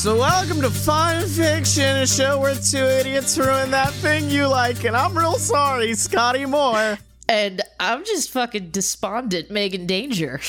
So, 0.00 0.16
welcome 0.16 0.62
to 0.62 0.70
Fun 0.70 1.28
Fiction, 1.28 1.96
a 1.98 2.06
show 2.06 2.40
where 2.40 2.54
two 2.54 2.78
idiots 2.78 3.36
ruin 3.36 3.70
that 3.72 3.92
thing 3.92 4.30
you 4.30 4.46
like, 4.46 4.84
and 4.84 4.96
I'm 4.96 5.14
real 5.14 5.34
sorry, 5.34 5.92
Scotty 5.92 6.46
Moore. 6.46 6.98
And 7.28 7.60
I'm 7.78 8.06
just 8.06 8.30
fucking 8.30 8.70
despondent, 8.70 9.50
Megan 9.50 9.84
Danger. 9.86 10.40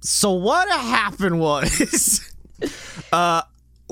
So, 0.00 0.32
what 0.32 0.66
happened 0.70 1.40
was, 1.40 2.32
uh, 3.12 3.42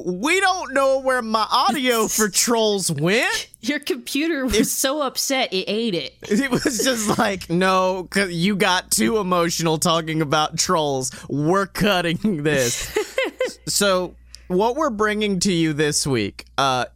we 0.02 0.40
don't 0.40 0.72
know 0.72 1.00
where 1.00 1.20
my 1.20 1.46
audio 1.50 2.08
for 2.08 2.30
Trolls 2.30 2.90
went. 2.90 3.48
Your 3.60 3.78
computer 3.78 4.46
was 4.46 4.72
so 4.72 5.02
upset 5.02 5.52
it 5.52 5.64
ate 5.68 5.94
it. 5.94 6.14
It 6.22 6.50
was 6.50 6.82
just 6.82 7.18
like, 7.18 7.50
no, 7.50 8.08
'cause 8.10 8.30
you 8.30 8.56
got 8.56 8.90
too 8.90 9.18
emotional 9.18 9.76
talking 9.76 10.22
about 10.22 10.56
Trolls. 10.56 11.10
We're 11.28 11.66
cutting 11.66 12.42
this. 12.42 12.96
so, 13.68 14.16
what 14.48 14.76
we're 14.76 14.90
bringing 14.90 15.40
to 15.40 15.52
you 15.52 15.72
this 15.72 16.06
week, 16.06 16.46
uh, 16.56 16.86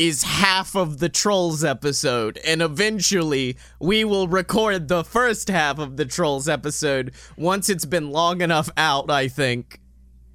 is 0.00 0.22
half 0.22 0.74
of 0.74 0.98
the 0.98 1.10
Trolls 1.10 1.62
episode, 1.62 2.38
and 2.38 2.62
eventually 2.62 3.58
we 3.78 4.02
will 4.02 4.28
record 4.28 4.88
the 4.88 5.04
first 5.04 5.48
half 5.48 5.78
of 5.78 5.98
the 5.98 6.06
Trolls 6.06 6.48
episode 6.48 7.12
once 7.36 7.68
it's 7.68 7.84
been 7.84 8.10
long 8.10 8.40
enough 8.40 8.70
out, 8.78 9.10
I 9.10 9.28
think, 9.28 9.78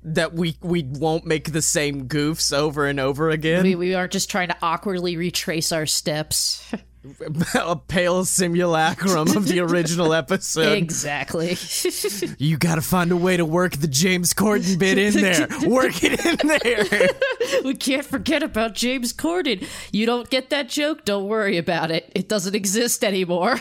that 0.03 0.33
we 0.33 0.55
we 0.61 0.83
won't 0.83 1.25
make 1.25 1.51
the 1.51 1.63
same 1.63 2.07
goofs 2.07 2.55
over 2.55 2.85
and 2.85 2.99
over 2.99 3.31
again. 3.31 3.63
We, 3.63 3.73
we 3.73 3.95
aren't 3.95 4.11
just 4.11 4.29
trying 4.29 4.49
to 4.49 4.57
awkwardly 4.61 5.17
retrace 5.17 5.71
our 5.71 5.87
steps. 5.87 6.63
a 7.55 7.75
pale 7.75 8.25
simulacrum 8.25 9.35
of 9.35 9.47
the 9.47 9.59
original 9.59 10.13
episode. 10.23 10.77
exactly. 10.77 11.57
You 12.37 12.57
gotta 12.57 12.81
find 12.81 13.11
a 13.11 13.15
way 13.17 13.37
to 13.37 13.45
work 13.45 13.73
the 13.77 13.87
James 13.87 14.33
Corden 14.33 14.77
bit 14.77 14.97
in 14.97 15.13
there. 15.13 15.47
Work 15.69 16.03
it 16.03 16.25
in 16.25 16.47
there. 16.47 17.09
we 17.63 17.73
can't 17.75 18.05
forget 18.05 18.43
about 18.43 18.73
James 18.73 19.13
Corden. 19.13 19.67
You 19.91 20.05
don't 20.05 20.29
get 20.29 20.49
that 20.49 20.69
joke? 20.69 21.05
Don't 21.05 21.27
worry 21.27 21.57
about 21.57 21.91
it. 21.91 22.11
It 22.15 22.27
doesn't 22.29 22.55
exist 22.55 23.03
anymore. 23.03 23.57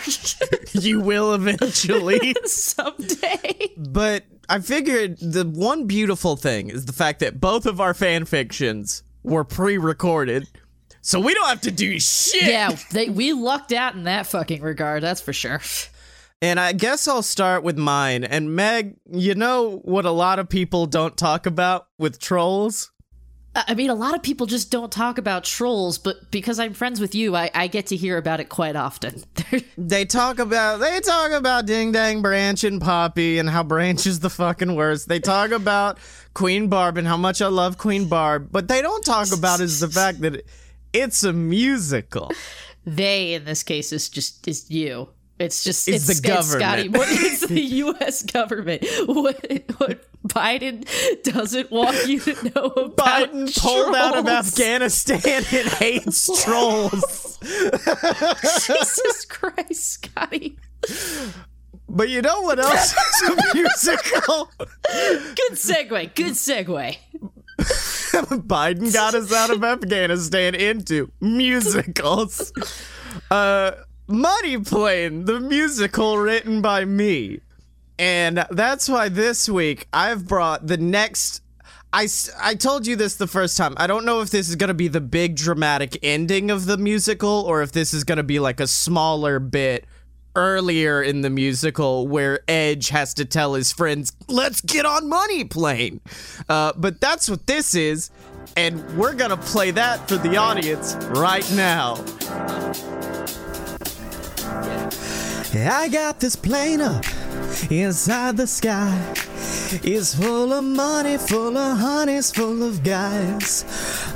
You 0.73 1.01
will 1.01 1.35
eventually. 1.35 2.35
Someday. 2.45 3.73
But 3.77 4.25
I 4.49 4.61
figured 4.61 5.19
the 5.19 5.45
one 5.45 5.87
beautiful 5.87 6.37
thing 6.37 6.69
is 6.71 6.87
the 6.87 6.93
fact 6.93 7.21
that 7.21 7.41
both 7.41 7.67
of 7.67 7.81
our 7.81 7.95
fan 7.95 8.25
fictions 8.25 9.03
were 9.23 9.45
pre-recorded. 9.45 10.49
So 11.05 11.21
we 11.21 11.35
don't 11.35 11.47
have 11.47 11.61
to 11.61 11.71
do 11.71 12.01
shit. 12.01 12.45
Yeah, 12.45 12.75
they, 12.91 13.11
we 13.11 13.35
lucked 13.35 13.73
out 13.73 13.95
in 13.95 14.05
that 14.05 14.27
fucking 14.27 14.63
regard, 14.63 15.03
that's 15.03 15.21
for 15.21 15.35
sure. 15.35 15.61
And 16.41 16.59
I 16.59 16.73
guess 16.73 17.07
I'll 17.07 17.23
start 17.23 17.63
with 17.63 17.77
mine. 17.77 18.25
And 18.25 18.57
Meg, 18.57 18.97
you 19.13 19.35
know 19.35 19.83
what 19.85 20.07
a 20.07 20.11
lot 20.11 20.39
of 20.39 20.49
people 20.49 20.87
don't 20.87 21.15
talk 21.15 21.45
about 21.45 21.89
with 21.99 22.19
trolls? 22.19 22.91
I 23.55 23.75
mean, 23.75 23.91
a 23.91 23.95
lot 23.95 24.15
of 24.15 24.23
people 24.23 24.47
just 24.47 24.71
don't 24.71 24.91
talk 24.91 25.19
about 25.19 25.45
trolls, 25.45 25.99
but 25.99 26.31
because 26.31 26.59
I'm 26.59 26.73
friends 26.73 27.01
with 27.01 27.15
you, 27.15 27.37
I, 27.37 27.51
I 27.55 27.67
get 27.67 27.87
to 27.89 27.97
hear 27.97 28.17
about 28.17 28.41
it 28.41 28.49
quite 28.49 28.75
often. 28.75 29.23
They 29.77 30.05
talk 30.05 30.39
about 30.39 30.81
they 30.81 31.01
talk 31.01 31.33
about 31.33 31.67
Ding 31.67 31.93
Dang 31.93 32.23
Branch 32.23 32.65
and 32.65 32.81
Poppy 32.81 33.39
and 33.39 33.49
how 33.49 33.63
Branch 33.63 34.07
is 34.07 34.21
the 34.21 34.31
fucking 34.31 34.75
worst. 34.75 35.09
They 35.09 35.21
talk 35.21 35.51
about 35.51 35.99
Queen 36.33 36.69
Barb 36.69 36.97
and 36.97 37.07
how 37.07 37.17
much 37.17 37.43
I 37.43 37.49
love 37.49 37.77
Queen 37.77 38.09
Barb, 38.09 38.49
but 38.51 38.69
they 38.69 38.81
don't 38.83 39.05
talk 39.05 39.33
about 39.37 39.61
is 39.61 39.81
the 39.81 39.89
fact 39.89 40.21
that 40.23 40.37
it, 40.37 40.47
it's 40.95 41.23
a 41.25 41.33
musical. 41.33 42.31
they, 42.87 43.35
in 43.35 43.45
this 43.45 43.63
case, 43.63 43.93
is 43.93 44.09
just 44.09 44.47
is 44.49 44.71
you. 44.71 45.09
It's 45.39 45.65
just 45.65 45.89
It's 45.89 46.07
the 46.07 46.15
Scotty 46.15 46.89
government. 46.89 46.95
It's 47.11 47.47
the 47.47 47.61
U.S. 47.61 48.23
government. 48.23 48.85
What, 49.07 49.45
what 49.79 50.07
Biden 50.29 50.87
doesn't 51.25 51.73
want 51.73 52.07
you 52.07 52.21
to 52.21 52.53
know 52.55 52.67
about 52.77 53.31
Biden 53.33 53.61
pulled 53.61 53.95
out 53.97 54.17
of. 54.17 54.29
Afghanistan 54.29 55.21
and 55.25 55.69
hates 55.69 56.43
trolls. 56.45 57.39
Jesus 57.41 59.25
Christ, 59.27 59.93
Scotty. 60.05 60.57
But 61.89 62.09
you 62.11 62.23
know 62.23 62.43
what 62.43 62.61
else 62.61 62.95
is 62.95 63.29
a 63.29 63.55
musical? 63.55 64.51
Good 64.59 65.53
segue. 65.59 66.15
Good 66.15 66.35
segue. 66.35 66.97
Biden 67.59 68.93
got 68.93 69.15
us 69.15 69.33
out 69.33 69.51
of 69.51 69.63
Afghanistan 69.63 70.55
into 70.55 71.11
musicals. 71.21 72.53
Uh, 73.31 73.73
Money 74.07 74.59
Plane, 74.59 75.25
the 75.25 75.41
musical 75.41 76.19
written 76.19 76.61
by 76.61 76.85
me. 76.85 77.41
And 77.99 78.45
that's 78.51 78.89
why 78.89 79.09
this 79.09 79.49
week 79.49 79.87
I've 79.93 80.27
brought 80.27 80.67
the 80.67 80.77
next. 80.77 81.43
I, 81.93 82.09
I 82.41 82.57
told 82.57 82.89
you 82.89 82.97
this 82.97 83.15
the 83.15 83.29
first 83.29 83.57
time. 83.57 83.75
I 83.77 83.87
don't 83.87 84.05
know 84.05 84.21
if 84.21 84.31
this 84.31 84.49
is 84.49 84.57
going 84.57 84.69
to 84.69 84.75
be 84.75 84.89
the 84.89 85.01
big 85.01 85.37
dramatic 85.37 85.97
ending 86.03 86.51
of 86.51 86.67
the 86.67 86.77
musical 86.77 87.31
or 87.31 87.63
if 87.63 87.71
this 87.71 87.95
is 87.95 88.03
going 88.03 88.17
to 88.17 88.25
be 88.25 88.41
like 88.41 88.59
a 88.59 88.67
smaller 88.67 89.39
bit 89.39 89.87
earlier 90.37 91.03
in 91.03 91.23
the 91.23 91.31
musical 91.31 92.07
where 92.07 92.41
Edge 92.49 92.89
has 92.89 93.15
to 93.15 93.25
tell 93.25 93.55
his 93.55 93.73
friends, 93.73 94.13
let's 94.29 94.61
get 94.61 94.87
on 94.87 95.09
Money 95.09 95.45
Plane. 95.45 96.01
Uh, 96.49 96.73
but 96.77 97.01
that's 97.01 97.29
what 97.29 97.47
this 97.47 97.75
is, 97.75 98.11
and 98.57 98.83
we're 98.97 99.15
gonna 99.15 99.37
play 99.37 99.71
that 99.71 100.09
for 100.09 100.17
the 100.17 100.37
audience 100.37 100.95
right 101.11 101.49
now. 101.53 101.95
I 105.57 105.89
got 105.89 106.19
this 106.19 106.35
plane 106.35 106.81
up 106.81 107.05
inside 107.71 108.37
the 108.37 108.47
sky. 108.47 109.15
It's 109.83 110.15
full 110.15 110.53
of 110.53 110.65
money, 110.65 111.19
full 111.19 111.57
of 111.57 111.79
honeys, 111.79 112.31
full 112.31 112.63
of 112.63 112.83
guys. 112.83 113.65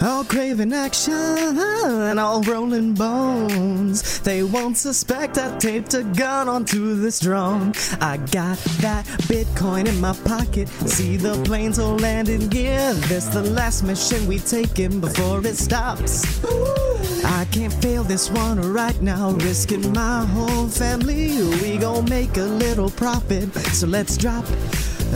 All 0.03 0.25
craving 0.25 0.73
action 0.73 1.13
and 1.15 2.21
all 2.21 2.43
rolling 2.43 2.95
bones. 2.95 4.21
They 4.21 4.43
won't 4.43 4.77
suspect 4.77 5.39
I 5.39 5.57
taped 5.59 5.95
a 5.95 6.05
gun 6.05 6.49
onto 6.49 6.95
this 6.95 7.21
drone. 7.21 7.73
I 8.01 8.19
got 8.31 8.59
that 8.81 9.05
Bitcoin 9.29 9.89
in 9.89 10.01
my 10.01 10.15
pocket. 10.25 10.69
See 10.69 11.17
the 11.17 11.43
planes 11.45 11.79
all 11.79 11.97
landing 11.97 12.49
gear. 12.49 12.93
This 13.09 13.27
the 13.27 13.43
last 13.43 13.83
mission 13.83 14.27
we 14.27 14.39
taking 14.39 15.01
before 15.01 15.45
it 15.47 15.57
stops. 15.57 16.25
I 17.25 17.47
can't 17.51 17.73
fail 17.73 18.05
this 18.05 18.31
one 18.31 18.61
right 18.73 19.01
now, 19.01 19.31
risking 19.31 19.93
my 19.93 20.25
whole 20.25 20.69
family. 20.69 21.31
We 21.63 21.79
gon' 21.79 22.09
make 22.09 22.37
a 22.37 22.43
little 22.43 22.91
profit, 22.91 23.55
so 23.75 23.87
let's 23.87 24.17
drop 24.17 24.45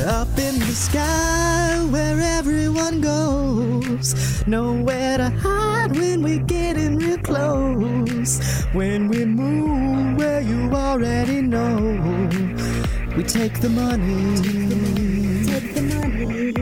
up 0.07 0.29
in 0.39 0.59
the 0.59 0.75
sky 0.75 1.79
where 1.91 2.19
everyone 2.21 3.01
goes. 3.01 4.47
Nowhere 4.47 5.19
to 5.19 5.31
hide 5.31 5.97
when 5.97 6.23
we 6.23 6.39
getting 6.39 6.97
real 6.97 7.19
close. 7.19 8.41
When 8.73 9.09
we 9.09 9.25
move 9.25 10.17
where 10.19 10.41
you 10.41 10.71
already 10.73 11.43
know, 11.43 11.77
we 13.17 13.23
take 13.23 13.61
the 13.61 13.69
money. 13.69 14.37
Take 15.45 15.75
the 15.75 15.83
money. 15.83 16.62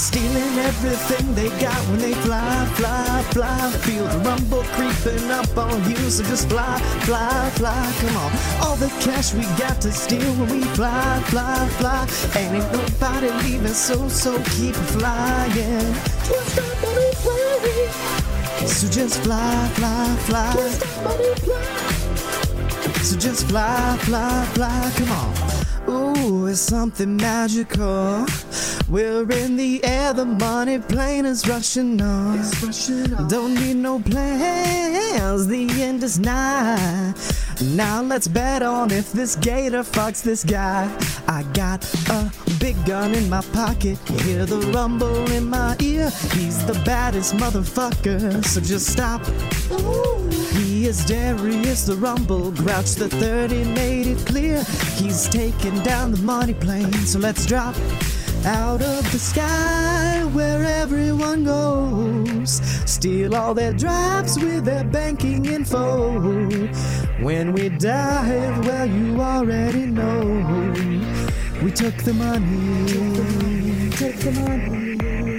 Stealing 0.00 0.58
everything 0.58 1.34
they 1.34 1.50
got 1.60 1.76
when 1.88 1.98
they 1.98 2.14
fly, 2.14 2.64
fly, 2.74 3.22
fly. 3.32 3.70
Feel 3.84 4.06
the 4.06 4.18
rumble 4.20 4.62
creeping 4.72 5.30
up 5.30 5.54
on 5.58 5.90
you, 5.90 5.96
so 6.08 6.24
just 6.24 6.48
fly, 6.48 6.78
fly, 7.04 7.50
fly. 7.56 7.92
Come 8.00 8.16
on, 8.16 8.32
all 8.62 8.76
the 8.76 8.88
cash 9.04 9.34
we 9.34 9.42
got 9.58 9.78
to 9.82 9.92
steal 9.92 10.32
when 10.36 10.48
we 10.48 10.62
fly, 10.74 11.22
fly, 11.26 11.68
fly. 11.78 12.08
And 12.34 12.56
ain't 12.56 12.72
nobody 12.72 13.30
leaving, 13.44 13.74
so 13.74 14.08
so 14.08 14.42
keep 14.56 14.74
flying. 14.74 15.94
Twist 16.24 16.58
up, 16.58 16.80
money 16.80 17.12
fly. 17.20 18.66
So 18.66 18.88
just 18.88 19.20
fly, 19.22 19.68
fly, 19.74 20.16
fly. 20.20 20.52
Twist 20.54 20.82
up, 20.82 21.04
money 21.04 21.34
fly. 21.44 23.02
So 23.02 23.18
just 23.18 23.46
fly, 23.48 23.98
fly, 24.00 24.46
fly, 24.54 24.92
come 24.96 25.12
on. 25.12 25.59
Ooh, 25.90 26.46
it's 26.46 26.60
something 26.60 27.16
magical. 27.16 28.24
We're 28.88 29.30
in 29.32 29.56
the 29.56 29.82
air, 29.84 30.12
the 30.12 30.24
money 30.24 30.78
plane 30.78 31.26
is 31.26 31.48
rushing 31.48 32.00
on. 32.00 32.38
Don't 33.28 33.54
need 33.54 33.76
no 33.76 33.98
plans, 34.00 35.46
the 35.46 35.66
end 35.82 36.02
is 36.04 36.18
nigh. 36.18 37.12
Now 37.62 38.02
let's 38.02 38.28
bet 38.28 38.62
on 38.62 38.90
if 38.90 39.12
this 39.12 39.34
gator 39.36 39.82
fucks 39.82 40.22
this 40.22 40.44
guy. 40.44 40.88
I 41.28 41.42
got 41.52 41.84
a 42.08 42.30
big 42.58 42.76
gun 42.86 43.14
in 43.14 43.28
my 43.28 43.42
pocket. 43.52 43.98
You 44.10 44.18
hear 44.18 44.46
the 44.46 44.58
rumble 44.72 45.30
in 45.32 45.50
my 45.50 45.76
ear. 45.80 46.10
He's 46.34 46.64
the 46.66 46.80
baddest 46.84 47.34
motherfucker, 47.34 48.44
so 48.44 48.60
just 48.60 48.86
stop. 48.86 49.26
He 50.54 50.69
is 50.86 51.04
Darius 51.04 51.84
the 51.84 51.96
Rumble, 51.96 52.52
Grouch 52.52 52.94
the 52.94 53.08
30 53.08 53.64
made 53.74 54.06
it 54.06 54.26
clear. 54.26 54.62
He's 54.94 55.28
taking 55.28 55.78
down 55.82 56.12
the 56.12 56.22
money 56.22 56.54
plane, 56.54 56.92
so 56.92 57.18
let's 57.18 57.44
drop 57.44 57.74
out 58.44 58.80
of 58.80 59.12
the 59.12 59.18
sky 59.18 60.22
where 60.32 60.64
everyone 60.64 61.44
goes. 61.44 62.60
Steal 62.86 63.34
all 63.34 63.52
their 63.52 63.72
drops 63.72 64.38
with 64.38 64.64
their 64.64 64.84
banking 64.84 65.44
info. 65.46 66.18
When 67.20 67.52
we 67.52 67.68
dive, 67.70 68.64
well, 68.64 68.86
you 68.86 69.20
already 69.20 69.86
know. 69.86 70.22
We 71.62 71.72
took 71.72 71.96
the 71.96 72.14
money. 72.14 73.90
Took 73.90 74.16
the 74.16 74.32
money. 74.32 75.29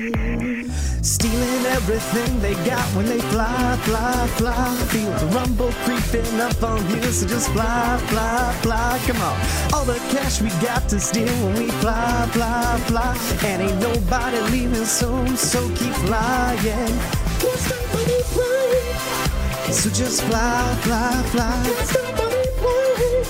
Stealing 1.03 1.65
everything 1.65 2.39
they 2.41 2.53
got 2.63 2.85
when 2.95 3.07
they 3.07 3.19
fly, 3.19 3.75
fly, 3.81 4.27
fly. 4.37 4.75
Feel 4.89 5.11
the 5.13 5.25
rumble 5.35 5.71
creeping 5.83 6.39
up 6.39 6.61
on 6.61 6.77
you, 6.91 7.01
so 7.11 7.25
just 7.27 7.49
fly, 7.49 7.97
fly, 8.05 8.53
fly. 8.61 9.01
Come 9.07 9.19
on. 9.19 9.35
All 9.73 9.83
the 9.83 9.97
cash 10.13 10.41
we 10.41 10.49
got 10.61 10.87
to 10.89 10.99
steal 10.99 11.25
when 11.43 11.55
we 11.57 11.71
fly, 11.81 12.29
fly, 12.33 12.77
fly. 12.85 13.17
And 13.43 13.63
ain't 13.63 13.79
nobody 13.79 14.39
leaving 14.51 14.85
soon, 14.85 15.35
so 15.35 15.67
keep 15.69 15.93
flying. 16.05 16.61
Can't 16.61 17.57
stop 17.57 17.93
money 17.95 18.21
flying. 18.29 19.73
So 19.73 19.89
just 19.89 20.21
fly, 20.25 20.75
fly, 20.81 21.23
fly. 21.31 21.63
Can't 21.65 21.87
stop 21.87 22.15
money 22.15 22.45
flying. 22.61 23.23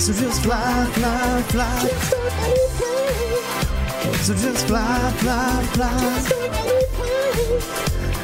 So 0.00 0.12
just 0.14 0.42
fly, 0.42 0.86
fly, 0.94 1.42
fly. 1.48 1.80
Can't 1.80 2.02
stop 2.02 2.32
money 2.40 2.68
flying. 2.78 4.14
So 4.22 4.34
just 4.34 4.66
fly, 4.66 5.12
fly, 5.18 5.62
fly. 5.74 6.77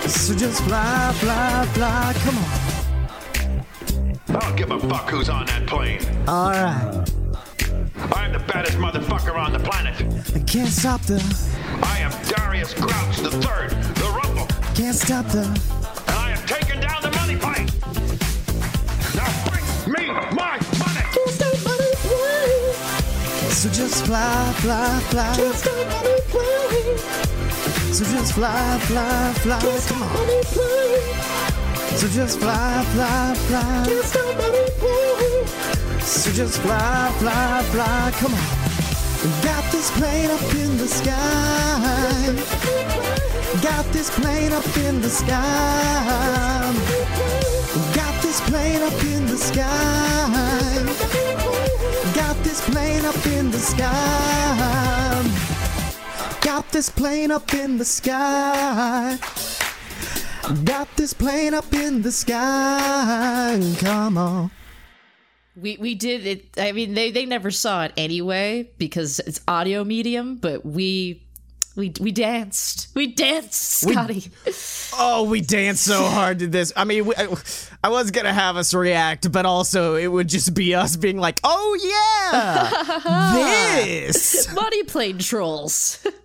So 0.07 0.35
just 0.35 0.63
fly, 0.65 1.13
fly, 1.17 1.67
fly. 1.73 2.15
Come 2.19 2.39
on. 2.39 4.37
I 4.37 4.41
don't 4.41 4.57
give 4.57 4.71
a 4.71 4.81
fuck 4.81 5.11
who's 5.11 5.29
on 5.29 5.47
that 5.47 5.67
plane. 5.67 6.01
All 6.29 6.51
right. 6.51 7.05
I'm 8.13 8.33
the 8.33 8.39
baddest 8.47 8.77
motherfucker 8.79 9.37
on 9.37 9.53
the 9.53 9.59
planet. 9.61 9.95
I 10.35 10.39
can't 10.41 10.69
stop 10.69 11.01
the, 11.03 11.21
I 11.83 11.99
am 12.01 12.11
Darius 12.29 12.75
Grouch 12.75 13.19
the 13.19 13.31
Third, 13.31 13.71
the 13.71 14.11
Rumble, 14.23 14.47
can't 14.75 14.95
stop 14.95 15.27
the. 15.27 15.43
and 15.43 16.11
I 16.11 16.31
am 16.33 16.47
taking 16.47 16.81
down 16.81 17.03
the 17.03 17.11
money 17.13 17.37
plane. 17.37 17.69
Now 19.15 19.31
bring 19.49 19.65
me 19.93 20.07
my 20.35 20.59
money. 20.79 21.05
Can't 21.15 21.31
stop 21.31 21.65
money 21.65 21.95
plane. 22.05 22.75
So 23.51 23.69
just 23.71 24.05
fly, 24.07 24.53
fly, 24.59 25.01
fly. 25.11 25.35
So 27.95 28.05
just 28.07 28.33
fly, 28.33 28.79
fly, 28.89 29.33
fly. 29.35 29.61
Come 29.87 30.03
on. 30.03 30.09
So 31.97 32.09
just 32.09 32.41
fly, 32.41 32.85
fly, 32.93 33.35
fly. 33.47 33.85
So 36.01 36.33
just 36.33 36.59
fly, 36.59 37.13
fly, 37.21 37.63
fly. 37.71 38.11
Come 38.19 38.35
on. 38.35 39.45
Got 39.45 39.71
this 39.71 39.93
plane 39.93 40.29
up 40.29 40.55
in 40.57 40.77
the 40.77 40.89
sky. 40.89 42.35
Got 43.63 43.87
this 43.93 44.11
plane 44.11 44.53
up 44.53 44.77
in 44.77 45.01
the 45.01 45.09
sky. 45.09 46.75
Got 47.95 48.21
this 48.23 48.41
plane 48.41 48.83
up 48.83 49.05
in 49.05 49.27
the 49.27 49.37
sky. 49.37 50.83
Got 52.13 52.43
this 52.43 52.61
plane 52.69 53.05
up 53.05 53.25
in 53.25 53.53
the 53.53 53.61
sky. 53.61 55.04
Got 56.55 56.71
this 56.71 56.89
plane 56.89 57.33
up 57.33 57.53
in 57.53 57.79
the 57.79 57.85
sky. 57.85 59.19
Got 60.63 60.89
this 60.97 61.13
plane 61.13 61.53
up 61.53 61.73
in 61.75 62.03
the 62.03 62.13
sky. 62.13 63.75
Come 63.81 64.17
on. 64.17 64.53
We 65.57 65.79
we 65.79 65.97
did 65.97 66.25
it. 66.25 66.45
I 66.57 66.71
mean, 66.71 66.95
they 66.95 67.11
they 67.11 67.27
never 67.27 67.51
saw 67.51 67.87
it 67.87 67.93
anyway 67.97 68.71
because 68.79 69.19
it's 69.19 69.41
audio 69.49 69.83
medium. 69.83 70.37
But 70.37 70.65
we 70.65 71.27
we 71.75 71.93
we 71.99 72.13
danced. 72.13 72.87
We 72.95 73.09
danced, 73.09 73.61
Scotty. 73.81 74.31
Oh, 74.97 75.25
we 75.25 75.41
danced 75.41 75.83
so 75.85 76.05
hard 76.05 76.39
to 76.39 76.47
this. 76.47 76.73
I 76.77 76.85
mean, 76.85 77.07
we, 77.07 77.17
I, 77.17 77.27
I 77.83 77.89
was 77.89 78.13
gonna 78.13 78.33
have 78.33 78.57
us 78.57 78.73
react, 78.73 79.33
but 79.33 79.45
also 79.45 79.97
it 79.97 80.07
would 80.07 80.29
just 80.29 80.55
be 80.55 80.73
us 80.77 80.95
being 80.95 81.19
like, 81.19 81.41
"Oh 81.43 81.77
yeah, 83.03 83.35
this." 83.35 84.55
Money 84.55 84.85
plane 84.85 85.19
trolls. 85.19 85.99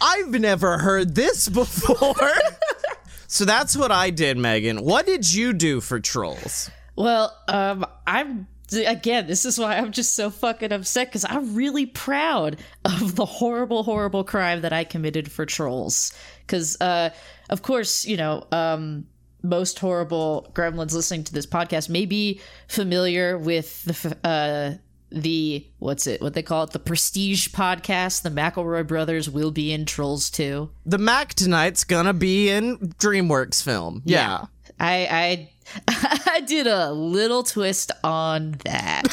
I've 0.00 0.30
never 0.30 0.78
heard 0.78 1.14
this 1.14 1.48
before. 1.48 2.14
so 3.26 3.44
that's 3.44 3.76
what 3.76 3.92
I 3.92 4.10
did, 4.10 4.36
Megan. 4.36 4.82
What 4.82 5.06
did 5.06 5.32
you 5.32 5.52
do 5.52 5.80
for 5.80 6.00
trolls? 6.00 6.70
Well, 6.96 7.36
um, 7.48 7.86
I'm 8.06 8.46
again. 8.72 9.26
This 9.26 9.44
is 9.44 9.58
why 9.58 9.76
I'm 9.76 9.92
just 9.92 10.14
so 10.14 10.30
fucking 10.30 10.72
upset 10.72 11.08
because 11.08 11.24
I'm 11.28 11.54
really 11.54 11.86
proud 11.86 12.58
of 12.84 13.16
the 13.16 13.24
horrible, 13.24 13.82
horrible 13.82 14.24
crime 14.24 14.62
that 14.62 14.72
I 14.72 14.84
committed 14.84 15.30
for 15.30 15.46
trolls. 15.46 16.12
Because, 16.46 16.76
uh, 16.80 17.10
of 17.48 17.62
course, 17.62 18.04
you 18.04 18.16
know, 18.16 18.46
um, 18.52 19.06
most 19.42 19.78
horrible 19.78 20.50
gremlins 20.52 20.92
listening 20.92 21.24
to 21.24 21.32
this 21.32 21.46
podcast 21.46 21.88
may 21.88 22.06
be 22.06 22.40
familiar 22.68 23.38
with 23.38 23.84
the 23.84 24.16
uh, 24.28 24.74
the 25.10 25.66
what's 25.78 26.06
it 26.06 26.20
what 26.20 26.34
they 26.34 26.42
call 26.42 26.64
it 26.64 26.70
the 26.70 26.78
Prestige 26.78 27.48
podcast. 27.48 28.22
The 28.22 28.30
McElroy 28.30 28.86
brothers 28.86 29.28
will 29.28 29.50
be 29.50 29.72
in 29.72 29.84
Trolls 29.86 30.30
2. 30.30 30.70
The 30.86 30.98
Mac 30.98 31.34
tonight's 31.34 31.84
gonna 31.84 32.12
be 32.14 32.48
in 32.48 32.76
DreamWorks 32.78 33.62
film. 33.62 34.02
Yeah. 34.04 34.46
I 34.78 35.06
I 35.10 35.50
I 36.36 36.40
did 36.40 36.66
a 36.66 36.92
little 36.92 37.42
twist 37.42 37.92
on 38.02 38.56
that. 38.64 39.04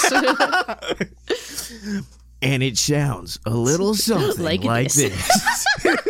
And 2.39 2.61
it 2.61 2.77
sounds 2.77 3.39
a 3.47 3.49
little 3.49 3.95
something 3.95 4.43
Like 4.45 4.63
like, 4.63 4.93
this. 4.93 5.35
this. 5.81 6.05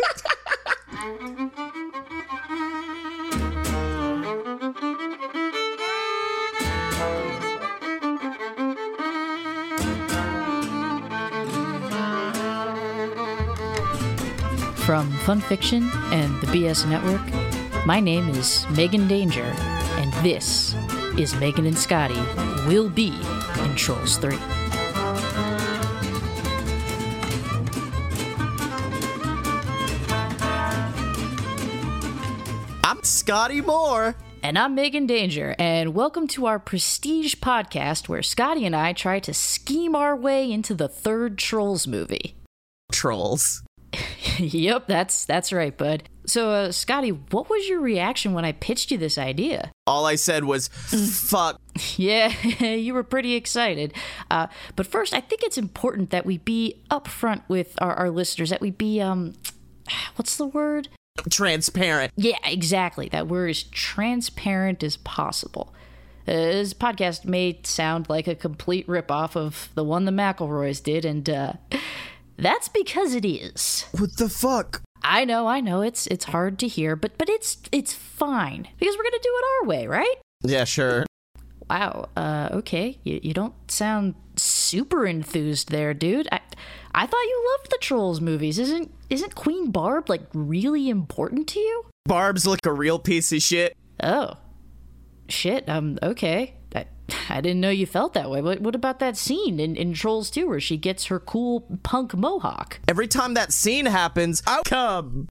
From 14.88 15.12
Fun 15.18 15.42
Fiction 15.42 15.90
and 16.12 16.40
the 16.40 16.46
BS 16.46 16.88
Network, 16.88 17.20
my 17.84 18.00
name 18.00 18.26
is 18.30 18.66
Megan 18.70 19.06
Danger, 19.06 19.44
and 19.44 20.10
this 20.24 20.74
is 21.18 21.34
Megan 21.34 21.66
and 21.66 21.76
Scotty 21.76 22.18
Will 22.66 22.88
Be 22.88 23.08
in 23.62 23.74
Trolls 23.76 24.16
3. 24.16 24.38
I'm 32.82 33.02
Scotty 33.02 33.60
Moore. 33.60 34.16
And 34.42 34.58
I'm 34.58 34.74
Megan 34.74 35.04
Danger, 35.04 35.54
and 35.58 35.94
welcome 35.94 36.26
to 36.28 36.46
our 36.46 36.58
Prestige 36.58 37.34
podcast 37.34 38.08
where 38.08 38.22
Scotty 38.22 38.64
and 38.64 38.74
I 38.74 38.94
try 38.94 39.20
to 39.20 39.34
scheme 39.34 39.94
our 39.94 40.16
way 40.16 40.50
into 40.50 40.72
the 40.72 40.88
third 40.88 41.36
Trolls 41.36 41.86
movie. 41.86 42.36
Trolls. 42.90 43.62
yep, 44.42 44.86
that's 44.86 45.24
that's 45.24 45.52
right, 45.52 45.76
bud. 45.76 46.04
So, 46.26 46.50
uh, 46.50 46.72
Scotty, 46.72 47.10
what 47.10 47.48
was 47.48 47.68
your 47.68 47.80
reaction 47.80 48.34
when 48.34 48.44
I 48.44 48.52
pitched 48.52 48.90
you 48.90 48.98
this 48.98 49.16
idea? 49.16 49.72
All 49.86 50.04
I 50.04 50.16
said 50.16 50.44
was, 50.44 50.68
fuck. 50.68 51.60
Yeah, 51.96 52.32
you 52.60 52.92
were 52.92 53.04
pretty 53.04 53.34
excited. 53.34 53.94
Uh, 54.32 54.48
but 54.74 54.84
first, 54.84 55.14
I 55.14 55.20
think 55.20 55.44
it's 55.44 55.56
important 55.56 56.10
that 56.10 56.26
we 56.26 56.38
be 56.38 56.82
upfront 56.90 57.42
with 57.46 57.80
our, 57.80 57.94
our 57.94 58.10
listeners, 58.10 58.50
that 58.50 58.60
we 58.60 58.72
be, 58.72 59.00
um, 59.00 59.34
what's 60.16 60.36
the 60.36 60.46
word? 60.46 60.88
Transparent. 61.30 62.12
Yeah, 62.16 62.38
exactly. 62.44 63.08
That 63.08 63.28
we're 63.28 63.46
as 63.46 63.62
transparent 63.62 64.82
as 64.82 64.96
possible. 64.96 65.72
Uh, 66.26 66.32
this 66.32 66.74
podcast 66.74 67.24
may 67.24 67.60
sound 67.62 68.08
like 68.08 68.26
a 68.26 68.34
complete 68.34 68.86
ripoff 68.88 69.36
of 69.36 69.70
the 69.76 69.84
one 69.84 70.04
the 70.04 70.10
McElroys 70.10 70.82
did, 70.82 71.04
and 71.04 71.30
uh, 71.30 71.52
that's 72.38 72.68
because 72.68 73.14
it 73.14 73.24
is. 73.24 73.84
What 73.92 74.16
the 74.16 74.28
fuck? 74.28 74.82
I 75.02 75.24
know, 75.24 75.46
I 75.46 75.60
know, 75.60 75.82
it's 75.82 76.06
it's 76.08 76.26
hard 76.26 76.58
to 76.60 76.68
hear, 76.68 76.96
but 76.96 77.18
but 77.18 77.28
it's 77.28 77.58
it's 77.70 77.92
fine 77.92 78.68
because 78.78 78.96
we're 78.96 79.04
gonna 79.04 79.18
do 79.22 79.32
it 79.32 79.44
our 79.60 79.68
way, 79.68 79.86
right? 79.86 80.16
Yeah, 80.42 80.64
sure. 80.64 81.04
Wow. 81.68 82.08
Uh, 82.16 82.48
okay. 82.52 82.98
You, 83.04 83.20
you 83.22 83.34
don't 83.34 83.54
sound 83.70 84.14
super 84.36 85.06
enthused 85.06 85.70
there, 85.70 85.94
dude. 85.94 86.28
I 86.32 86.40
I 86.94 87.06
thought 87.06 87.22
you 87.22 87.56
loved 87.58 87.70
the 87.70 87.78
Trolls 87.80 88.20
movies. 88.20 88.58
Isn't 88.58 88.92
isn't 89.10 89.34
Queen 89.34 89.70
Barb 89.70 90.08
like 90.08 90.22
really 90.32 90.88
important 90.88 91.48
to 91.48 91.60
you? 91.60 91.84
Barb's 92.06 92.46
like 92.46 92.64
a 92.64 92.72
real 92.72 92.98
piece 92.98 93.32
of 93.32 93.42
shit. 93.42 93.76
Oh, 94.02 94.34
shit. 95.28 95.68
Um. 95.68 95.98
Okay. 96.02 96.54
I, 97.28 97.40
didn't 97.40 97.60
know 97.60 97.70
you 97.70 97.86
felt 97.86 98.14
that 98.14 98.30
way. 98.30 98.42
What 98.42 98.60
what 98.60 98.74
about 98.74 98.98
that 99.00 99.16
scene 99.16 99.60
in, 99.60 99.76
in 99.76 99.94
Trolls 99.94 100.30
2 100.30 100.48
where 100.48 100.60
she 100.60 100.76
gets 100.76 101.06
her 101.06 101.20
cool 101.20 101.66
punk 101.82 102.14
mohawk? 102.14 102.80
Every 102.88 103.08
time 103.08 103.34
that 103.34 103.52
scene 103.52 103.86
happens, 103.86 104.42
I 104.46 104.62
come. 104.64 105.28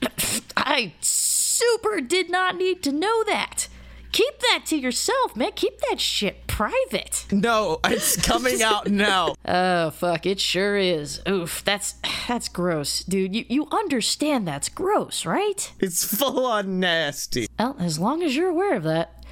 I 0.56 0.94
super 1.00 2.00
did 2.00 2.30
not 2.30 2.56
need 2.56 2.82
to 2.84 2.92
know 2.92 3.24
that. 3.24 3.68
Keep 4.12 4.40
that 4.40 4.64
to 4.66 4.76
yourself, 4.76 5.34
man. 5.34 5.52
Keep 5.54 5.80
that 5.88 5.98
shit 5.98 6.46
private. 6.46 7.24
No, 7.32 7.80
it's 7.84 8.16
coming 8.16 8.62
out 8.62 8.88
now. 8.88 9.34
Oh 9.44 9.90
fuck, 9.90 10.26
it 10.26 10.38
sure 10.38 10.76
is. 10.76 11.20
Oof, 11.28 11.64
that's 11.64 11.94
that's 12.28 12.48
gross, 12.48 13.02
dude. 13.04 13.34
You 13.34 13.44
you 13.48 13.68
understand 13.72 14.46
that's 14.46 14.68
gross, 14.68 15.26
right? 15.26 15.72
It's 15.80 16.04
full 16.04 16.46
on 16.46 16.78
nasty. 16.78 17.48
Well, 17.58 17.76
as 17.78 17.98
long 17.98 18.22
as 18.22 18.36
you're 18.36 18.48
aware 18.48 18.76
of 18.76 18.84
that. 18.84 19.24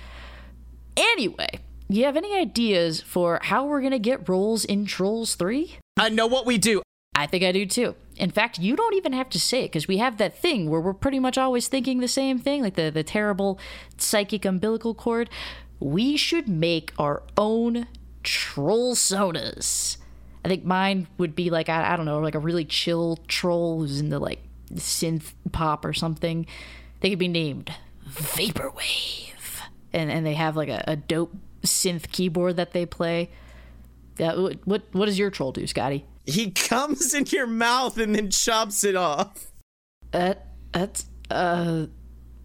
Anyway, 0.97 1.61
you 1.99 2.05
have 2.05 2.17
any 2.17 2.37
ideas 2.37 3.01
for 3.01 3.41
how 3.43 3.67
we're 3.67 3.81
gonna 3.81 3.99
get 3.99 4.29
roles 4.29 4.65
in 4.65 4.87
Trolls 4.87 5.35
3? 5.35 5.77
I 5.99 6.09
know 6.09 6.27
what 6.27 6.47
we 6.47 6.59
do. 6.59 6.83
I 7.15 7.27
think 7.27 7.45
I 7.45 7.53
do 7.53 7.67
too. 7.67 7.97
In 8.17 8.31
fact, 8.31 8.59
you 8.59 8.77
don't 8.77 8.95
even 8.95 9.13
have 9.13 9.29
to 9.31 9.41
say 9.41 9.65
it 9.65 9.69
because 9.69 9.89
we 9.89 9.99
have 9.99 10.19
that 10.19 10.39
thing 10.39 10.71
where 10.71 10.81
we're 10.81 10.95
pretty 10.95 11.19
much 11.19 11.37
always 11.37 11.69
thinking 11.69 12.01
the 12.01 12.09
same 12.09 12.39
thing, 12.39 12.63
like 12.63 12.75
the, 12.75 12.91
the 12.91 13.03
terrible 13.03 13.59
psychic 13.99 14.45
umbilical 14.45 14.95
cord. 14.95 15.29
We 15.81 16.17
should 16.17 16.49
make 16.49 16.93
our 16.99 17.23
own 17.37 17.89
troll 18.23 18.95
sonas. 18.95 19.97
I 20.45 20.49
think 20.49 20.65
mine 20.65 21.09
would 21.19 21.35
be 21.35 21.51
like, 21.51 21.69
I, 21.69 21.93
I 21.93 21.97
don't 21.97 22.07
know, 22.07 22.21
like 22.21 22.35
a 22.35 22.39
really 22.39 22.65
chill 22.65 23.19
troll 23.29 23.81
who's 23.81 24.01
into 24.01 24.19
like 24.19 24.41
synth 24.75 25.33
pop 25.53 25.85
or 25.85 25.93
something. 25.93 26.47
They 27.01 27.11
could 27.11 27.19
be 27.19 27.29
named 27.29 27.75
Vaporwave. 28.09 29.29
And, 29.93 30.11
and 30.11 30.25
they 30.25 30.35
have 30.35 30.57
like 30.57 30.69
a, 30.69 30.85
a 30.87 30.97
dope 30.97 31.35
synth 31.85 32.11
keyboard 32.13 32.57
that 32.57 32.73
they 32.73 32.87
play. 32.87 33.31
Yeah, 34.19 34.35
what, 34.65 34.83
what 34.93 35.07
does 35.07 35.19
your 35.19 35.31
troll 35.31 35.53
do, 35.53 35.67
Scotty? 35.67 36.05
He 36.27 36.51
comes 36.69 37.15
in 37.15 37.25
your 37.27 37.47
mouth 37.47 37.97
and 37.99 38.15
then 38.15 38.31
chops 38.31 38.85
it 38.85 38.97
off. 38.97 39.51
That 40.13 40.49
that's 40.73 41.07
uh 41.31 41.87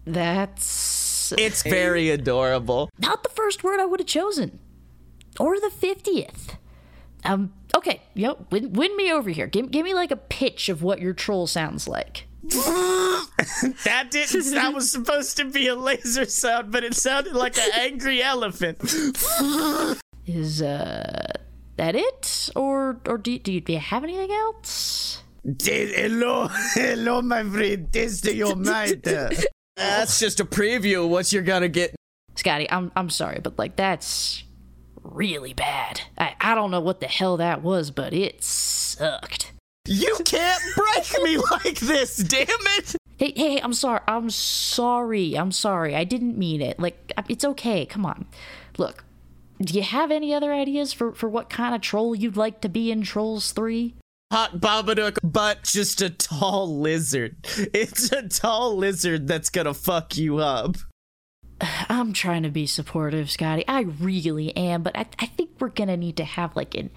that's 0.04 1.32
It's 1.36 1.62
very 1.62 2.10
adorable. 2.10 2.88
not 2.98 3.22
the 3.22 3.28
first 3.28 3.64
word 3.64 3.80
I 3.80 3.84
would 3.84 4.00
have 4.00 4.06
chosen. 4.06 4.58
Or 5.38 5.58
the 5.60 5.70
fiftieth. 5.70 6.56
Um 7.24 7.52
okay, 7.76 8.02
yo, 8.14 8.46
win, 8.50 8.72
win 8.72 8.96
me 8.96 9.12
over 9.12 9.30
here. 9.30 9.46
Give, 9.48 9.70
give 9.70 9.84
me 9.84 9.92
like 9.94 10.10
a 10.12 10.16
pitch 10.16 10.68
of 10.68 10.82
what 10.82 11.00
your 11.00 11.12
troll 11.12 11.46
sounds 11.46 11.86
like. 11.88 12.25
That 13.84 14.10
didn't. 14.10 14.50
That 14.52 14.74
was 14.74 14.90
supposed 14.90 15.36
to 15.38 15.44
be 15.44 15.68
a 15.68 15.74
laser 15.74 16.24
sound, 16.24 16.72
but 16.72 16.84
it 16.84 16.94
sounded 16.94 17.32
like 17.32 17.56
an 17.58 17.70
angry 17.74 18.22
elephant. 18.22 18.78
Is 20.26 20.62
uh 20.62 21.32
that 21.76 21.94
it? 21.94 22.50
Or 22.56 23.00
or 23.06 23.18
do, 23.18 23.38
do, 23.38 23.52
you, 23.52 23.60
do 23.60 23.72
you 23.72 23.78
have 23.78 24.04
anything 24.04 24.32
else? 24.32 25.22
hello, 25.62 26.48
hello, 26.74 27.22
my 27.22 27.44
friend. 27.44 27.92
Test 27.92 28.24
your 28.26 28.56
mind. 28.56 29.02
That's 29.76 30.18
just 30.18 30.40
a 30.40 30.44
preview 30.44 31.04
of 31.04 31.10
what 31.10 31.32
you're 31.32 31.42
gonna 31.42 31.68
get. 31.68 31.94
Scotty, 32.34 32.70
I'm 32.70 32.90
I'm 32.96 33.10
sorry, 33.10 33.40
but 33.42 33.58
like 33.58 33.76
that's 33.76 34.42
really 35.02 35.54
bad. 35.54 36.02
I, 36.18 36.34
I 36.40 36.54
don't 36.54 36.70
know 36.70 36.80
what 36.80 37.00
the 37.00 37.06
hell 37.06 37.36
that 37.38 37.62
was, 37.62 37.90
but 37.90 38.12
it 38.12 38.42
sucked. 38.42 39.52
You 39.86 40.18
can't 40.24 40.62
break 40.74 41.22
me 41.22 41.38
like 41.38 41.78
this, 41.78 42.16
damn 42.16 42.46
it! 42.48 42.96
Hey, 43.18 43.32
hey, 43.34 43.54
hey, 43.54 43.60
I'm 43.62 43.72
sorry. 43.72 44.00
I'm 44.06 44.28
sorry. 44.28 45.34
I'm 45.38 45.50
sorry. 45.50 45.96
I 45.96 46.04
didn't 46.04 46.36
mean 46.36 46.60
it. 46.60 46.78
Like, 46.78 47.12
it's 47.28 47.44
okay. 47.44 47.86
Come 47.86 48.04
on. 48.04 48.26
Look, 48.76 49.04
do 49.60 49.74
you 49.74 49.82
have 49.82 50.10
any 50.10 50.34
other 50.34 50.52
ideas 50.52 50.92
for, 50.92 51.12
for 51.12 51.28
what 51.28 51.48
kind 51.48 51.74
of 51.74 51.80
troll 51.80 52.14
you'd 52.14 52.36
like 52.36 52.60
to 52.60 52.68
be 52.68 52.90
in 52.90 53.02
Trolls 53.02 53.52
3? 53.52 53.94
Hot 54.32 54.58
Babadook, 54.58 55.18
but 55.22 55.62
just 55.62 56.02
a 56.02 56.10
tall 56.10 56.78
lizard. 56.78 57.36
It's 57.72 58.12
a 58.12 58.28
tall 58.28 58.76
lizard 58.76 59.28
that's 59.28 59.50
gonna 59.50 59.72
fuck 59.72 60.16
you 60.16 60.38
up. 60.38 60.76
I'm 61.88 62.12
trying 62.12 62.42
to 62.42 62.50
be 62.50 62.66
supportive, 62.66 63.30
Scotty. 63.30 63.64
I 63.66 63.82
really 63.82 64.54
am, 64.56 64.82
but 64.82 64.98
I, 64.98 65.06
I 65.18 65.26
think 65.26 65.50
we're 65.58 65.68
gonna 65.68 65.96
need 65.96 66.16
to 66.18 66.24
have 66.24 66.54
like 66.54 66.74
an 66.74 66.90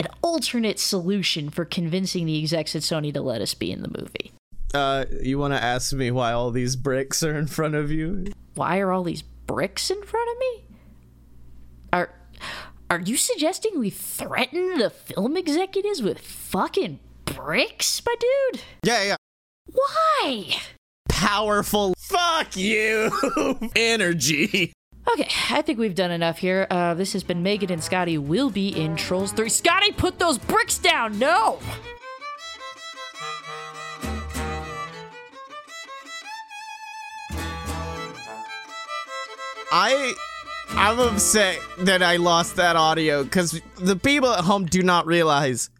an 0.00 0.08
alternate 0.22 0.78
solution 0.78 1.50
for 1.50 1.64
convincing 1.64 2.26
the 2.26 2.38
execs 2.38 2.76
at 2.76 2.82
Sony 2.82 3.12
to 3.12 3.20
let 3.20 3.40
us 3.40 3.54
be 3.54 3.70
in 3.70 3.82
the 3.82 3.88
movie. 3.88 4.32
Uh, 4.74 5.04
you 5.22 5.38
wanna 5.38 5.56
ask 5.56 5.92
me 5.92 6.10
why 6.10 6.32
all 6.32 6.50
these 6.50 6.76
bricks 6.76 7.22
are 7.22 7.36
in 7.38 7.46
front 7.46 7.74
of 7.74 7.90
you? 7.90 8.26
Why 8.54 8.78
are 8.78 8.92
all 8.92 9.04
these 9.04 9.22
bricks 9.22 9.90
in 9.90 10.02
front 10.02 10.28
of 10.30 10.38
me? 10.38 10.64
Are 11.92 12.10
are 12.90 13.00
you 13.00 13.16
suggesting 13.16 13.78
we 13.78 13.90
threaten 13.90 14.78
the 14.78 14.90
film 14.90 15.36
executives 15.36 16.02
with 16.02 16.20
fucking 16.20 17.00
bricks, 17.24 18.02
my 18.04 18.14
dude? 18.20 18.62
Yeah, 18.82 19.02
yeah. 19.02 19.16
Why? 19.72 20.56
Powerful. 21.08 21.94
Fuck 21.98 22.56
you. 22.56 23.10
Energy. 23.76 24.72
Okay, 25.12 25.28
I 25.50 25.62
think 25.62 25.78
we've 25.78 25.94
done 25.94 26.10
enough 26.10 26.38
here. 26.38 26.66
Uh, 26.70 26.94
this 26.94 27.12
has 27.12 27.22
been 27.22 27.42
Megan 27.42 27.70
and 27.72 27.82
Scotty 27.82 28.18
will 28.18 28.50
be 28.50 28.68
in 28.68 28.96
Trolls 28.96 29.32
3. 29.32 29.48
Scotty, 29.48 29.92
put 29.92 30.18
those 30.18 30.38
bricks 30.38 30.78
down! 30.78 31.18
No! 31.18 31.60
I 39.72 40.14
I'm 40.70 40.98
upset 40.98 41.58
that 41.80 42.02
I 42.02 42.16
lost 42.16 42.56
that 42.56 42.76
audio 42.76 43.24
because 43.24 43.60
the 43.78 43.96
people 43.96 44.32
at 44.32 44.44
home 44.44 44.66
do 44.66 44.82
not 44.82 45.06
realize 45.06 45.70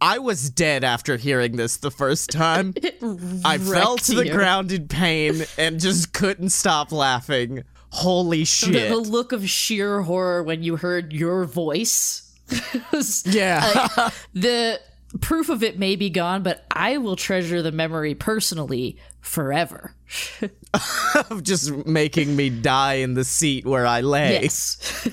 I 0.00 0.18
was 0.18 0.50
dead 0.50 0.84
after 0.84 1.16
hearing 1.16 1.56
this 1.56 1.78
the 1.78 1.90
first 1.90 2.30
time. 2.30 2.74
I 3.44 3.58
fell 3.58 3.96
to 3.96 4.14
the 4.14 4.26
you. 4.26 4.32
ground 4.32 4.72
in 4.72 4.88
pain 4.88 5.44
and 5.56 5.80
just 5.80 6.12
couldn't 6.12 6.50
stop 6.50 6.92
laughing. 6.92 7.64
Holy 7.96 8.40
The, 8.40 8.44
shit. 8.44 8.88
the 8.90 8.96
look 8.96 9.32
of 9.32 9.48
sheer 9.48 10.02
horror 10.02 10.42
when 10.42 10.62
you 10.62 10.76
heard 10.76 11.12
your 11.12 11.44
voice. 11.44 12.30
yeah. 13.24 14.10
the 14.34 14.80
proof 15.20 15.48
of 15.48 15.62
it 15.62 15.78
may 15.78 15.96
be 15.96 16.10
gone, 16.10 16.42
but 16.42 16.64
I 16.70 16.98
will 16.98 17.16
treasure 17.16 17.62
the 17.62 17.72
memory 17.72 18.14
personally 18.14 18.98
forever. 19.20 19.94
of 21.30 21.42
just 21.42 21.72
making 21.86 22.36
me 22.36 22.50
die 22.50 22.94
in 22.94 23.14
the 23.14 23.24
seat 23.24 23.64
where 23.64 23.86
I 23.86 24.02
lay. 24.02 24.42
Yes. 24.42 25.10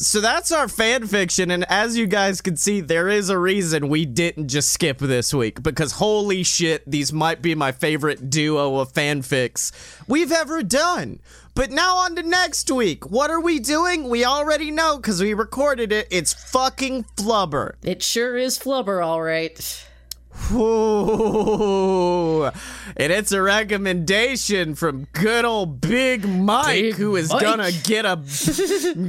So 0.00 0.22
that's 0.22 0.50
our 0.50 0.66
fan 0.66 1.06
fiction, 1.06 1.50
and 1.50 1.66
as 1.68 1.94
you 1.94 2.06
guys 2.06 2.40
can 2.40 2.56
see, 2.56 2.80
there 2.80 3.10
is 3.10 3.28
a 3.28 3.38
reason 3.38 3.88
we 3.90 4.06
didn't 4.06 4.48
just 4.48 4.70
skip 4.70 4.96
this 4.96 5.34
week 5.34 5.62
because 5.62 5.92
holy 5.92 6.42
shit, 6.42 6.90
these 6.90 7.12
might 7.12 7.42
be 7.42 7.54
my 7.54 7.70
favorite 7.70 8.30
duo 8.30 8.76
of 8.78 8.94
fanfics 8.94 9.72
we've 10.08 10.32
ever 10.32 10.62
done. 10.62 11.20
But 11.54 11.70
now 11.70 11.96
on 11.98 12.16
to 12.16 12.22
next 12.22 12.70
week. 12.70 13.10
What 13.10 13.30
are 13.30 13.40
we 13.40 13.58
doing? 13.58 14.08
We 14.08 14.24
already 14.24 14.70
know 14.70 14.96
because 14.96 15.20
we 15.20 15.34
recorded 15.34 15.92
it. 15.92 16.08
It's 16.10 16.32
fucking 16.32 17.04
Flubber. 17.16 17.74
it 17.82 18.02
sure 18.02 18.38
is 18.38 18.58
flubber, 18.58 19.04
all 19.04 19.20
right. 19.20 19.86
Ooh. 20.52 22.44
And 22.96 23.12
it's 23.12 23.32
a 23.32 23.40
recommendation 23.40 24.74
from 24.74 25.06
good 25.12 25.44
old 25.44 25.80
Big 25.80 26.26
Mike, 26.26 26.66
Big 26.66 26.94
who 26.94 27.16
is 27.16 27.30
Mike. 27.30 27.42
gonna 27.42 27.70
get 27.84 28.04
a 28.04 28.22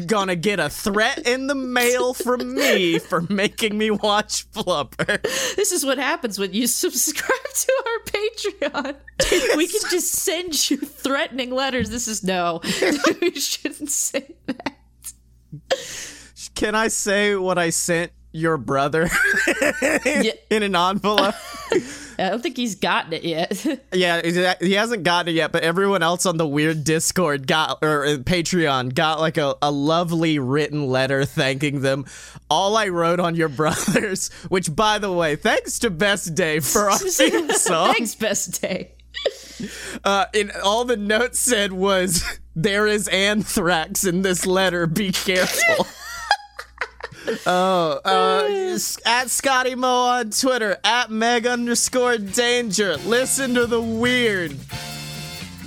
gonna 0.06 0.36
get 0.36 0.60
a 0.60 0.70
threat 0.70 1.20
in 1.28 1.48
the 1.48 1.56
mail 1.56 2.14
from 2.14 2.54
me 2.54 3.00
for 3.00 3.22
making 3.22 3.78
me 3.78 3.92
watch 3.92 4.50
Flubber. 4.52 5.22
This 5.56 5.72
is 5.72 5.86
what 5.86 5.98
happens 5.98 6.38
when 6.38 6.54
you 6.54 6.68
subscribe 6.68 7.54
to 7.54 7.74
our 7.86 8.00
Patreon. 8.06 9.58
We 9.58 9.68
can 9.68 9.82
just 9.90 10.12
send 10.14 10.70
you 10.70 10.78
threatening 10.78 11.52
letters. 11.52 11.90
This 11.90 12.08
is 12.08 12.24
no. 12.24 12.62
we 13.22 13.40
shouldn't 13.40 13.92
say 13.92 14.36
that. 14.46 14.78
Can 16.56 16.76
I 16.76 16.88
say 16.90 17.36
what 17.36 17.58
I 17.58 17.72
sent 17.72 18.12
your 18.32 18.58
brother 18.58 19.10
Yeah. 20.06 20.32
in 20.50 20.64
an 20.64 20.76
envelope? 20.76 21.36
I 22.20 22.30
don't 22.30 22.44
think 22.44 22.56
he's 22.56 22.76
gotten 22.76 23.14
it 23.14 23.24
yet. 23.24 23.66
Yeah, 23.94 24.56
he 24.62 24.74
hasn't 24.74 25.04
gotten 25.04 25.30
it 25.30 25.36
yet, 25.38 25.52
but 25.52 25.64
everyone 25.64 26.02
else 26.04 26.26
on 26.26 26.38
the 26.38 26.48
weird 26.48 26.84
Discord 26.84 27.46
got 27.48 27.80
or 27.82 28.06
uh, 28.06 28.10
Patreon 28.18 28.94
got 28.94 29.20
like 29.20 29.38
a, 29.38 29.56
a 29.62 29.72
lovely 29.72 30.40
written 30.40 30.88
letter 30.88 31.26
thanking 31.26 31.82
them. 31.82 32.06
All 32.50 32.78
I 32.78 32.88
wrote 32.90 33.20
on 33.20 33.36
your 33.36 33.50
brothers, 33.50 34.30
which 34.50 34.74
by 34.76 34.98
the 35.00 35.12
way, 35.12 35.36
thanks 35.36 35.80
to 35.80 35.90
Best 35.90 36.36
Day 36.36 36.60
for 36.60 36.90
our 36.90 36.98
theme 36.98 37.50
song. 37.52 37.94
Thanks, 37.94 38.16
best 38.16 38.62
day. 38.62 38.92
Uh, 40.04 40.26
and 40.34 40.52
all 40.64 40.86
the 40.86 40.98
notes 40.98 41.40
said 41.40 41.72
was, 41.74 42.24
"There 42.56 42.88
is 42.88 43.08
anthrax 43.10 44.06
in 44.06 44.22
this 44.22 44.46
letter. 44.46 44.88
Be 44.88 45.12
careful." 45.12 45.86
Oh, 47.46 48.00
uh, 48.04 48.78
at 49.06 49.30
Scotty 49.30 49.76
Mo 49.76 49.88
on 49.88 50.32
Twitter, 50.32 50.78
at 50.84 51.12
Meg 51.12 51.46
underscore 51.46 52.18
danger. 52.18 52.98
Listen 52.98 53.54
to 53.54 53.66
the 53.68 53.82
weird. 53.82 54.56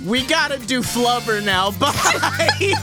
We 0.05 0.25
gotta 0.25 0.59
do 0.59 0.81
flubber 0.81 1.43
now. 1.43 1.71
Bye. 1.79 2.73